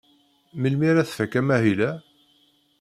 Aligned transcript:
Melmi 0.61 0.85
ara 0.91 1.07
tfak 1.09 1.33
amahil-a? 1.39 1.91